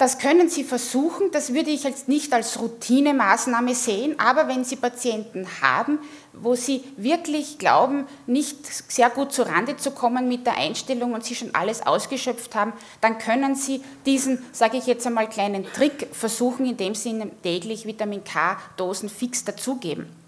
Das 0.00 0.18
können 0.18 0.48
Sie 0.48 0.64
versuchen, 0.64 1.30
das 1.30 1.52
würde 1.52 1.68
ich 1.68 1.84
jetzt 1.84 2.08
nicht 2.08 2.32
als 2.32 2.58
Routinemaßnahme 2.58 3.74
sehen, 3.74 4.18
aber 4.18 4.48
wenn 4.48 4.64
Sie 4.64 4.76
Patienten 4.76 5.46
haben, 5.60 5.98
wo 6.32 6.54
Sie 6.54 6.82
wirklich 6.96 7.58
glauben, 7.58 8.06
nicht 8.26 8.64
sehr 8.90 9.10
gut 9.10 9.30
zurande 9.30 9.76
zu 9.76 9.90
kommen 9.90 10.26
mit 10.26 10.46
der 10.46 10.56
Einstellung 10.56 11.12
und 11.12 11.26
Sie 11.26 11.34
schon 11.34 11.54
alles 11.54 11.86
ausgeschöpft 11.86 12.54
haben, 12.54 12.72
dann 13.02 13.18
können 13.18 13.54
Sie 13.54 13.82
diesen, 14.06 14.42
sage 14.52 14.78
ich 14.78 14.86
jetzt 14.86 15.06
einmal, 15.06 15.28
kleinen 15.28 15.70
Trick 15.70 16.08
versuchen, 16.12 16.64
indem 16.64 16.94
Sie 16.94 17.10
Ihnen 17.10 17.32
täglich 17.42 17.84
Vitamin 17.84 18.24
K-Dosen 18.24 19.10
fix 19.10 19.44
dazugeben. 19.44 20.19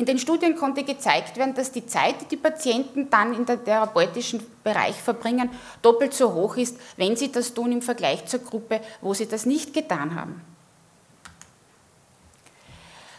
In 0.00 0.06
den 0.06 0.18
Studien 0.18 0.56
konnte 0.56 0.82
gezeigt 0.82 1.36
werden, 1.36 1.52
dass 1.52 1.72
die 1.72 1.84
Zeit, 1.84 2.22
die 2.22 2.24
die 2.24 2.38
Patienten 2.38 3.10
dann 3.10 3.34
in 3.34 3.44
der 3.44 3.62
therapeutischen 3.62 4.40
Bereich 4.64 4.96
verbringen, 4.96 5.50
doppelt 5.82 6.14
so 6.14 6.32
hoch 6.32 6.56
ist, 6.56 6.78
wenn 6.96 7.16
sie 7.16 7.30
das 7.30 7.52
tun 7.52 7.70
im 7.70 7.82
Vergleich 7.82 8.24
zur 8.24 8.40
Gruppe, 8.40 8.80
wo 9.02 9.12
sie 9.12 9.28
das 9.28 9.44
nicht 9.44 9.74
getan 9.74 10.14
haben. 10.14 10.40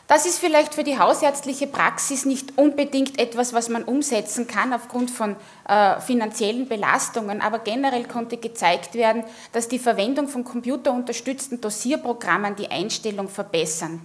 Das 0.07 0.25
ist 0.25 0.39
vielleicht 0.39 0.73
für 0.73 0.83
die 0.83 0.97
hausärztliche 0.97 1.67
Praxis 1.67 2.25
nicht 2.25 2.57
unbedingt 2.57 3.19
etwas, 3.19 3.53
was 3.53 3.69
man 3.69 3.83
umsetzen 3.83 4.47
kann 4.47 4.73
aufgrund 4.73 5.11
von 5.11 5.35
äh, 5.67 6.01
finanziellen 6.01 6.67
Belastungen, 6.67 7.41
aber 7.41 7.59
generell 7.59 8.05
konnte 8.05 8.37
gezeigt 8.37 8.95
werden, 8.95 9.23
dass 9.51 9.67
die 9.67 9.77
Verwendung 9.77 10.27
von 10.27 10.43
computerunterstützten 10.43 11.61
Dosierprogrammen 11.61 12.55
die 12.55 12.71
Einstellung 12.71 13.29
verbessern. 13.29 14.01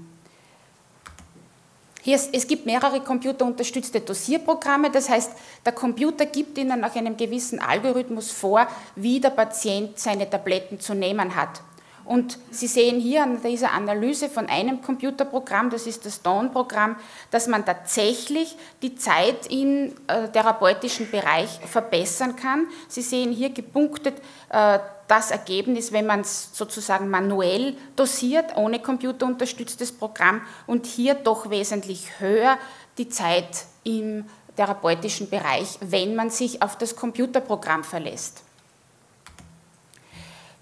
Hier, 2.06 2.20
es 2.32 2.46
gibt 2.46 2.66
mehrere 2.66 3.00
computerunterstützte 3.00 4.00
Dosierprogramme, 4.00 4.92
das 4.92 5.08
heißt, 5.08 5.32
der 5.64 5.72
Computer 5.72 6.24
gibt 6.24 6.56
Ihnen 6.56 6.78
nach 6.78 6.94
einem 6.94 7.16
gewissen 7.16 7.58
Algorithmus 7.58 8.30
vor, 8.30 8.68
wie 8.94 9.18
der 9.18 9.30
Patient 9.30 9.98
seine 9.98 10.30
Tabletten 10.30 10.78
zu 10.78 10.94
nehmen 10.94 11.34
hat. 11.34 11.62
Und 12.06 12.38
Sie 12.50 12.68
sehen 12.68 13.00
hier 13.00 13.24
an 13.24 13.42
dieser 13.42 13.72
Analyse 13.72 14.28
von 14.28 14.48
einem 14.48 14.80
Computerprogramm, 14.80 15.70
das 15.70 15.86
ist 15.86 16.06
das 16.06 16.22
Dawn-Programm, 16.22 16.96
dass 17.30 17.48
man 17.48 17.64
tatsächlich 17.66 18.56
die 18.80 18.94
Zeit 18.94 19.46
im 19.50 19.92
äh, 20.06 20.28
therapeutischen 20.28 21.10
Bereich 21.10 21.60
verbessern 21.66 22.36
kann. 22.36 22.68
Sie 22.88 23.02
sehen 23.02 23.32
hier 23.32 23.50
gepunktet 23.50 24.14
äh, 24.50 24.78
das 25.08 25.30
Ergebnis, 25.30 25.92
wenn 25.92 26.06
man 26.06 26.20
es 26.20 26.50
sozusagen 26.52 27.08
manuell 27.08 27.76
dosiert, 27.96 28.56
ohne 28.56 28.80
computerunterstütztes 28.80 29.92
Programm 29.92 30.42
und 30.66 30.86
hier 30.86 31.14
doch 31.14 31.50
wesentlich 31.50 32.20
höher 32.20 32.58
die 32.98 33.08
Zeit 33.08 33.64
im 33.84 34.24
therapeutischen 34.56 35.28
Bereich, 35.28 35.78
wenn 35.80 36.14
man 36.14 36.30
sich 36.30 36.62
auf 36.62 36.78
das 36.78 36.96
Computerprogramm 36.96 37.84
verlässt. 37.84 38.45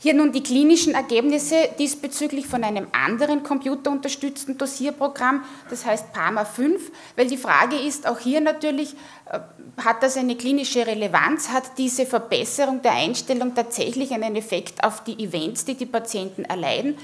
Hier 0.05 0.13
nun 0.13 0.33
die 0.33 0.43
klinischen 0.43 0.93
Ergebnisse 0.93 1.71
diesbezüglich 1.79 2.47
von 2.47 2.63
einem 2.63 2.89
anderen 2.93 3.43
computerunterstützten 3.43 4.59
Dosierprogramm, 4.59 5.45
das 5.71 5.87
heißt 5.87 6.13
PAMA 6.13 6.45
5, 6.45 6.93
weil 7.17 7.27
die 7.27 7.39
Frage 7.39 7.77
ist 7.77 8.07
auch 8.07 8.19
hier 8.19 8.43
natürlich, 8.43 8.97
äh, 9.33 9.39
hat 9.83 10.03
das 10.03 10.19
eine 10.19 10.37
klinische 10.37 10.87
Relevanz, 10.87 11.49
hat 11.49 11.79
diese 11.79 12.05
Verbesserung 12.05 12.83
der 12.83 12.93
Einstellung 12.93 13.55
tatsächlich 13.55 14.13
einen 14.13 14.37
Effekt 14.37 14.85
auf 14.85 15.03
die 15.05 15.25
Events, 15.25 15.65
die 15.65 15.75
die 15.75 15.87
Patienten 15.87 16.45
erleiden. 16.45 16.99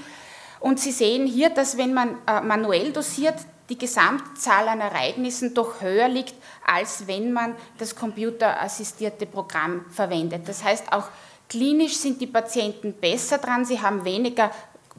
Und 0.59 0.79
Sie 0.79 0.91
sehen 0.91 1.25
hier, 1.25 1.49
dass 1.49 1.79
wenn 1.79 1.95
man 1.95 2.19
äh, 2.27 2.41
manuell 2.41 2.93
dosiert, 2.93 3.33
die 3.71 3.79
Gesamtzahl 3.79 4.67
an 4.67 4.79
Ereignissen 4.79 5.55
doch 5.55 5.81
höher 5.81 6.07
liegt, 6.07 6.35
als 6.67 7.07
wenn 7.07 7.33
man 7.33 7.55
das 7.79 7.95
computerassistierte 7.95 9.25
Programm 9.25 9.85
verwendet. 9.89 10.47
Das 10.47 10.63
heißt, 10.63 10.93
auch 10.93 11.05
Klinisch 11.51 11.97
sind 11.97 12.21
die 12.21 12.27
Patienten 12.27 12.93
besser 12.93 13.37
dran, 13.37 13.65
sie 13.65 13.81
haben 13.81 14.05
weniger 14.05 14.51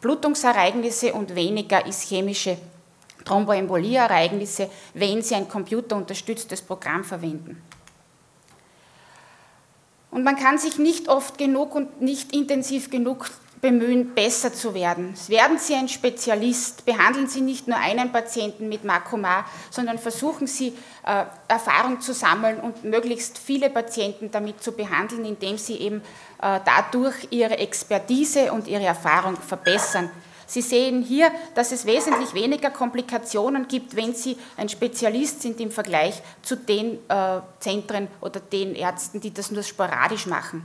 Blutungsereignisse 0.02 1.14
und 1.14 1.34
weniger 1.34 1.86
ischämische 1.86 2.58
Thromboembolie-Ereignisse, 3.24 4.68
wenn 4.92 5.22
sie 5.22 5.34
ein 5.34 5.48
computerunterstütztes 5.48 6.60
Programm 6.60 7.04
verwenden. 7.04 7.62
Und 10.10 10.24
man 10.24 10.36
kann 10.36 10.58
sich 10.58 10.76
nicht 10.76 11.08
oft 11.08 11.38
genug 11.38 11.74
und 11.74 12.02
nicht 12.02 12.36
intensiv 12.36 12.90
genug 12.90 13.30
bemühen, 13.62 14.12
besser 14.12 14.52
zu 14.52 14.74
werden. 14.74 15.14
Werden 15.28 15.56
Sie 15.56 15.74
ein 15.74 15.88
Spezialist, 15.88 16.84
behandeln 16.84 17.28
Sie 17.28 17.40
nicht 17.40 17.68
nur 17.68 17.78
einen 17.78 18.10
Patienten 18.10 18.68
mit 18.68 18.82
Makoma, 18.82 19.44
sondern 19.70 19.98
versuchen 19.98 20.48
Sie 20.48 20.74
äh, 21.06 21.24
Erfahrung 21.46 22.00
zu 22.00 22.12
sammeln 22.12 22.58
und 22.58 22.82
möglichst 22.82 23.38
viele 23.38 23.70
Patienten 23.70 24.32
damit 24.32 24.60
zu 24.60 24.72
behandeln, 24.72 25.24
indem 25.24 25.58
Sie 25.58 25.76
eben 25.76 26.02
dadurch 26.42 27.28
Ihre 27.30 27.58
Expertise 27.58 28.52
und 28.52 28.66
Ihre 28.66 28.84
Erfahrung 28.84 29.36
verbessern. 29.36 30.10
Sie 30.52 30.60
sehen 30.60 31.02
hier, 31.02 31.30
dass 31.54 31.72
es 31.72 31.86
wesentlich 31.86 32.34
weniger 32.34 32.68
Komplikationen 32.68 33.68
gibt, 33.68 33.96
wenn 33.96 34.14
Sie 34.14 34.36
ein 34.58 34.68
Spezialist 34.68 35.40
sind 35.40 35.58
im 35.60 35.70
Vergleich 35.70 36.20
zu 36.42 36.56
den 36.56 36.98
äh, 37.08 37.40
Zentren 37.58 38.08
oder 38.20 38.38
den 38.38 38.74
Ärzten, 38.74 39.18
die 39.18 39.32
das 39.32 39.50
nur 39.50 39.62
sporadisch 39.62 40.26
machen. 40.26 40.62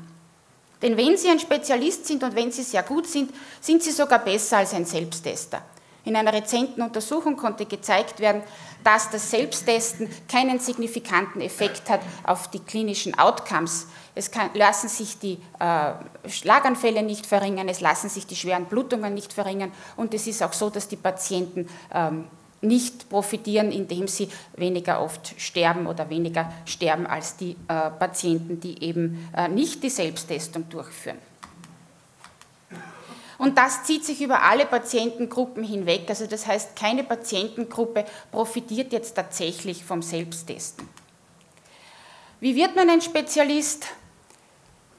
Denn 0.81 0.97
wenn 0.97 1.15
Sie 1.15 1.29
ein 1.29 1.39
Spezialist 1.39 2.05
sind 2.05 2.21
und 2.23 2.35
wenn 2.35 2.51
Sie 2.51 2.63
sehr 2.63 2.83
gut 2.83 3.07
sind, 3.07 3.31
sind 3.61 3.81
Sie 3.81 3.91
sogar 3.91 4.19
besser 4.19 4.57
als 4.57 4.73
ein 4.73 4.85
Selbsttester. 4.85 5.61
In 6.07 6.15
einer 6.15 6.31
rezenten 6.31 6.81
Untersuchung 6.81 7.35
konnte 7.35 7.65
gezeigt 7.65 8.21
werden, 8.21 8.41
dass 8.85 9.09
das 9.09 9.29
Selbsttesten 9.29 10.09
keinen 10.29 10.57
signifikanten 10.57 11.41
Effekt 11.41 11.89
hat 11.89 11.99
auf 12.23 12.49
die 12.49 12.59
klinischen 12.59 13.19
Outcomes. 13.19 13.87
Es 14.15 14.31
kann, 14.31 14.49
lassen 14.53 14.87
sich 14.87 15.19
die 15.19 15.37
äh, 15.59 16.29
Schlaganfälle 16.29 17.03
nicht 17.03 17.25
verringern, 17.25 17.67
es 17.67 17.81
lassen 17.81 18.09
sich 18.09 18.25
die 18.25 18.37
schweren 18.37 18.67
Blutungen 18.67 19.13
nicht 19.13 19.33
verringern 19.33 19.73
und 19.97 20.13
es 20.13 20.27
ist 20.27 20.41
auch 20.41 20.53
so, 20.53 20.69
dass 20.69 20.87
die 20.87 20.95
Patienten 20.95 21.67
ähm, 21.93 22.23
nicht 22.61 23.09
profitieren, 23.09 23.73
indem 23.73 24.07
sie 24.07 24.29
weniger 24.55 25.01
oft 25.01 25.35
sterben 25.37 25.87
oder 25.87 26.09
weniger 26.09 26.53
sterben 26.65 27.05
als 27.05 27.35
die 27.35 27.57
äh, 27.67 27.89
Patienten, 27.89 28.61
die 28.61 28.81
eben 28.81 29.27
äh, 29.35 29.49
nicht 29.49 29.83
die 29.83 29.89
Selbsttestung 29.89 30.69
durchführen. 30.69 31.17
Und 33.37 33.57
das 33.57 33.83
zieht 33.83 34.03
sich 34.03 34.21
über 34.21 34.41
alle 34.41 34.65
Patientengruppen 34.65 35.63
hinweg. 35.63 36.05
Also 36.09 36.25
das 36.25 36.47
heißt, 36.47 36.75
keine 36.75 37.03
Patientengruppe 37.03 38.05
profitiert 38.31 38.91
jetzt 38.93 39.15
tatsächlich 39.15 39.85
vom 39.85 40.01
Selbsttesten. 40.01 40.87
Wie 42.39 42.55
wird 42.55 42.75
man 42.75 42.89
ein 42.89 43.01
Spezialist? 43.01 43.87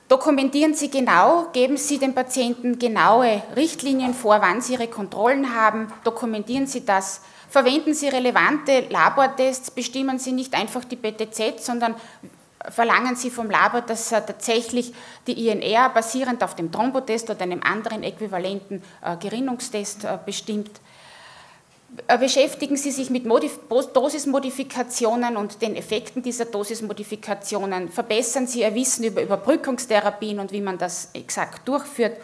Dokumentieren 0.09 0.73
Sie 0.73 0.91
genau, 0.91 1.49
geben 1.53 1.77
Sie 1.77 1.99
den 1.99 2.15
Patienten 2.15 2.79
genaue 2.79 3.43
Richtlinien 3.57 4.15
vor, 4.15 4.41
wann 4.41 4.63
Sie 4.63 4.73
Ihre 4.73 4.89
Kontrollen 4.89 5.55
haben, 5.55 5.93
dokumentieren 6.03 6.67
Sie 6.67 6.87
das, 6.87 7.21
verwenden 7.51 7.93
Sie 7.93 8.09
relevante 8.09 8.87
Labortests, 8.89 9.71
bestimmen 9.71 10.19
Sie 10.19 10.33
nicht 10.33 10.55
einfach 10.55 10.85
die 10.85 10.97
BTZ, 10.97 11.63
sondern 11.63 11.95
verlangen 12.69 13.17
Sie 13.17 13.31
vom 13.31 13.51
Labor, 13.51 13.83
dass 13.83 14.13
er 14.13 14.25
tatsächlich 14.25 14.93
die 15.27 15.49
INR 15.49 15.91
basierend 15.91 16.43
auf 16.43 16.55
dem 16.55 16.73
Thrombotest 16.73 17.31
oder 17.31 17.43
einem 17.43 17.63
anderen 17.63 18.03
äquivalenten 18.03 18.83
äh, 19.03 19.17
Gerinnungstest 19.17 20.05
äh, 20.05 20.19
bestimmt. 20.25 20.71
Äh, 22.07 22.19
beschäftigen 22.19 22.77
Sie 22.77 22.91
sich 22.91 23.11
mit 23.11 23.25
Modif 23.25 23.59
Dosismodifikationen 23.69 25.37
und 25.37 25.63
den 25.63 25.77
Effekten 25.77 26.23
dieser 26.23 26.45
Dosismodifikationen. 26.47 27.89
Verbessern 27.89 28.47
Sie 28.47 28.61
Ihr 28.61 28.75
Wissen 28.75 29.05
über 29.05 29.23
Überbrückungstherapien 29.23 30.39
und 30.41 30.53
wie 30.53 30.61
man 30.61 30.79
das 30.79 31.11
exakt 31.15 31.67
durchführt. 31.67 32.17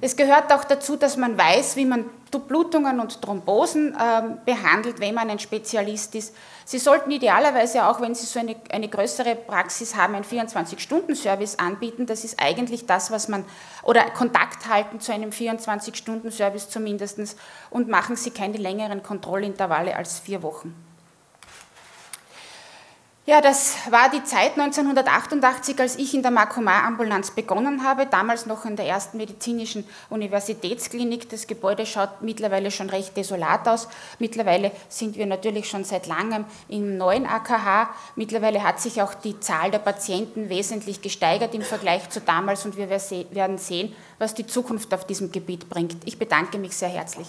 Es 0.00 0.16
gehört 0.16 0.52
auch 0.52 0.64
dazu, 0.64 0.96
dass 0.96 1.16
man 1.16 1.38
weiß, 1.38 1.76
wie 1.76 1.86
man 1.86 2.04
Blutungen 2.38 3.00
und 3.00 3.22
Thrombosen 3.22 3.94
äh, 3.94 4.22
behandelt, 4.44 5.00
wenn 5.00 5.14
man 5.14 5.30
ein 5.30 5.38
Spezialist 5.38 6.14
ist. 6.14 6.34
Sie 6.64 6.78
sollten 6.78 7.10
idealerweise 7.10 7.86
auch, 7.86 8.00
wenn 8.00 8.14
Sie 8.14 8.26
so 8.26 8.38
eine, 8.38 8.56
eine 8.70 8.88
größere 8.88 9.36
Praxis 9.36 9.96
haben, 9.96 10.14
einen 10.14 10.24
24-Stunden-Service 10.24 11.58
anbieten. 11.58 12.06
Das 12.06 12.24
ist 12.24 12.38
eigentlich 12.38 12.86
das, 12.86 13.10
was 13.10 13.28
man, 13.28 13.44
oder 13.82 14.02
Kontakt 14.10 14.68
halten 14.68 15.00
zu 15.00 15.12
einem 15.12 15.30
24-Stunden-Service 15.30 16.68
zumindest 16.68 17.36
und 17.70 17.88
machen 17.88 18.16
Sie 18.16 18.30
keine 18.30 18.58
längeren 18.58 19.02
Kontrollintervalle 19.02 19.96
als 19.96 20.18
vier 20.18 20.42
Wochen. 20.42 20.74
Ja, 23.28 23.40
das 23.40 23.74
war 23.90 24.08
die 24.08 24.22
Zeit 24.22 24.52
1988, 24.52 25.80
als 25.80 25.96
ich 25.96 26.14
in 26.14 26.22
der 26.22 26.30
Makoma-Ambulanz 26.30 27.32
begonnen 27.32 27.82
habe, 27.82 28.06
damals 28.06 28.46
noch 28.46 28.64
in 28.64 28.76
der 28.76 28.86
ersten 28.86 29.16
medizinischen 29.16 29.84
Universitätsklinik. 30.10 31.28
Das 31.28 31.48
Gebäude 31.48 31.86
schaut 31.86 32.22
mittlerweile 32.22 32.70
schon 32.70 32.88
recht 32.88 33.16
desolat 33.16 33.66
aus. 33.66 33.88
Mittlerweile 34.20 34.70
sind 34.88 35.16
wir 35.16 35.26
natürlich 35.26 35.68
schon 35.68 35.82
seit 35.82 36.06
langem 36.06 36.44
im 36.68 36.98
neuen 36.98 37.26
AKH. 37.26 37.90
Mittlerweile 38.14 38.62
hat 38.62 38.80
sich 38.80 39.02
auch 39.02 39.14
die 39.14 39.40
Zahl 39.40 39.72
der 39.72 39.80
Patienten 39.80 40.48
wesentlich 40.48 41.02
gesteigert 41.02 41.52
im 41.52 41.62
Vergleich 41.62 42.08
zu 42.10 42.20
damals 42.20 42.64
und 42.64 42.76
wir 42.76 42.88
werden 42.88 43.58
sehen, 43.58 43.92
was 44.20 44.34
die 44.34 44.46
Zukunft 44.46 44.94
auf 44.94 45.04
diesem 45.04 45.32
Gebiet 45.32 45.68
bringt. 45.68 45.96
Ich 46.04 46.16
bedanke 46.16 46.58
mich 46.58 46.76
sehr 46.76 46.90
herzlich. 46.90 47.26